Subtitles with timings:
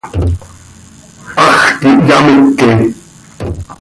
[1.35, 2.71] Hax quih hyameque.